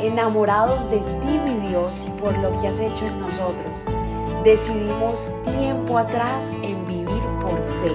[0.00, 3.84] enamorados de ti, mi Dios, por lo que has hecho en nosotros.
[4.44, 7.92] Decidimos tiempo atrás en vivir por fe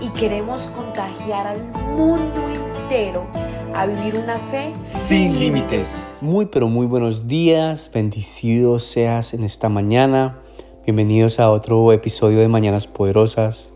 [0.00, 1.62] y queremos contagiar al
[1.96, 3.26] mundo entero
[3.74, 6.16] a vivir una fe sin límites.
[6.20, 10.38] Muy pero muy buenos días, bendecidos seas en esta mañana.
[10.84, 13.72] Bienvenidos a otro episodio de Mañanas Poderosas.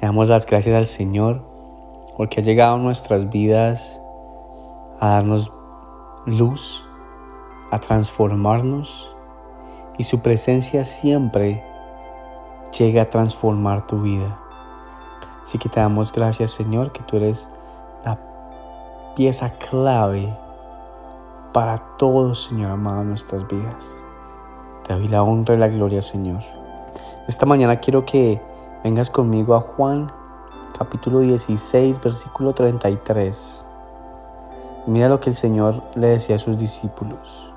[0.00, 1.42] Le damos las gracias al Señor
[2.16, 4.00] porque ha llegado a nuestras vidas
[5.00, 5.52] a darnos
[6.26, 6.88] luz,
[7.70, 9.14] a transformarnos
[9.96, 11.64] y su presencia siempre
[12.76, 14.38] llega a transformar tu vida.
[15.42, 17.48] Así que te damos gracias Señor que tú eres
[18.04, 18.18] la
[19.14, 20.36] pieza clave
[21.52, 24.02] para todo Señor amado en nuestras vidas.
[24.84, 26.42] Te doy la honra y la gloria Señor.
[27.28, 28.42] Esta mañana quiero que
[28.82, 30.12] vengas conmigo a Juan
[30.76, 33.66] capítulo 16 versículo 33.
[34.86, 37.52] Mira lo que el Señor le decía a sus discípulos.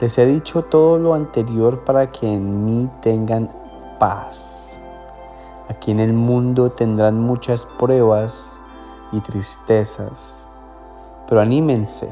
[0.00, 3.50] Les he dicho todo lo anterior para que en mí tengan
[3.98, 4.78] paz.
[5.70, 8.58] Aquí en el mundo tendrán muchas pruebas
[9.12, 10.46] y tristezas,
[11.26, 12.10] pero anímense,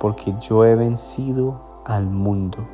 [0.00, 2.66] porque yo he vencido al mundo.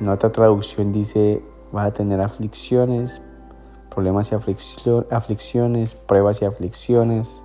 [0.00, 3.20] En otra traducción dice, vas a tener aflicciones,
[3.90, 7.44] problemas y aflicciones, pruebas y aflicciones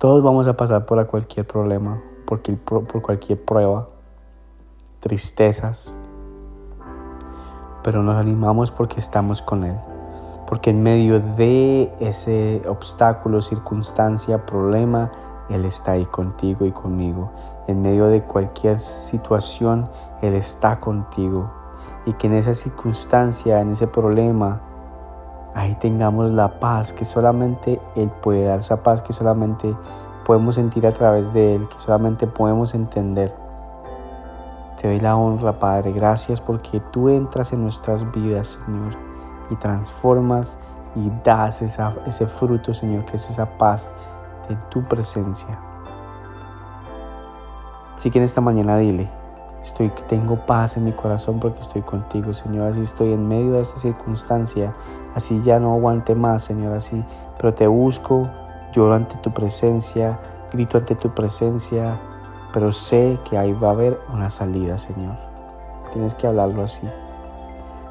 [0.00, 3.90] todos vamos a pasar por cualquier problema, por cualquier prueba,
[4.98, 5.92] tristezas,
[7.82, 9.76] pero nos animamos porque estamos con Él.
[10.46, 15.12] Porque en medio de ese obstáculo, circunstancia, problema,
[15.50, 17.30] Él está ahí contigo y conmigo.
[17.68, 19.90] En medio de cualquier situación,
[20.22, 21.50] Él está contigo.
[22.06, 24.62] Y que en esa circunstancia, en ese problema,
[25.54, 29.74] ahí tengamos la paz que solamente Él puede dar, esa paz que solamente
[30.24, 33.34] podemos sentir a través de Él, que solamente podemos entender.
[34.80, 35.92] Te doy la honra, Padre.
[35.92, 38.96] Gracias porque tú entras en nuestras vidas, Señor,
[39.50, 40.58] y transformas
[40.96, 43.94] y das ese fruto, Señor, que es esa paz
[44.48, 45.58] de tu presencia.
[47.94, 49.10] Así que en esta mañana dile,
[49.62, 52.68] Estoy, tengo paz en mi corazón porque estoy contigo, Señor.
[52.68, 54.74] Así estoy en medio de esta circunstancia.
[55.14, 56.72] Así ya no aguante más, Señor.
[56.74, 57.04] Así,
[57.36, 58.28] pero te busco,
[58.72, 60.18] lloro ante tu presencia,
[60.52, 62.00] grito ante tu presencia,
[62.52, 65.16] pero sé que ahí va a haber una salida, Señor.
[65.92, 66.88] Tienes que hablarlo así.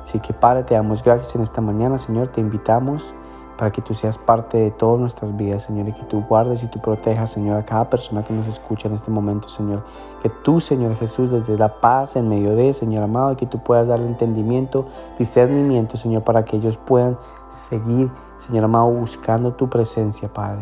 [0.02, 2.28] Así que Padre, te damos gracias en esta mañana, Señor.
[2.30, 3.14] Te invitamos
[3.60, 6.68] para que tú seas parte de todas nuestras vidas, Señor, y que tú guardes y
[6.68, 9.84] tú protejas, Señor, a cada persona que nos escucha en este momento, Señor.
[10.22, 13.60] Que tú, Señor Jesús, desde la paz en medio de, Señor amado, y que tú
[13.60, 14.86] puedas darle entendimiento,
[15.18, 17.18] discernimiento, Señor, para que ellos puedan
[17.50, 20.62] seguir, Señor amado, buscando tu presencia, Padre.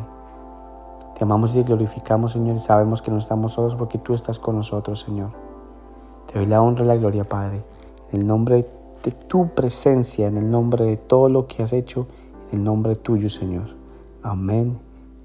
[1.15, 4.39] Te amamos y te glorificamos, Señor, y sabemos que no estamos solos porque tú estás
[4.39, 5.29] con nosotros, Señor.
[6.25, 7.63] Te doy la honra y la gloria, Padre,
[8.11, 8.76] en el nombre de
[9.11, 12.07] tu presencia, en el nombre de todo lo que has hecho
[12.51, 13.75] en nombre tuyo, Señor.
[14.23, 14.79] Amén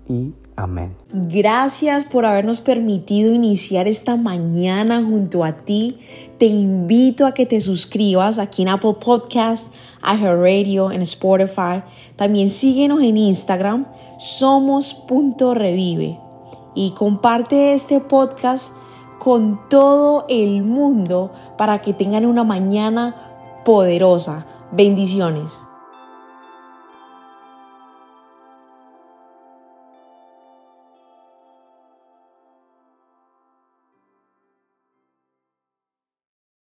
[0.09, 0.95] y amén.
[1.13, 5.99] Gracias por habernos permitido iniciar esta mañana junto a ti.
[6.39, 9.73] Te invito a que te suscribas aquí en Apple Podcast,
[10.03, 11.83] Radio, en Spotify.
[12.17, 13.87] También síguenos en Instagram,
[14.19, 16.19] somos.revive.
[16.75, 18.73] Y comparte este podcast
[19.19, 23.32] con todo el mundo para que tengan una mañana
[23.65, 24.47] poderosa.
[24.73, 25.72] Bendiciones.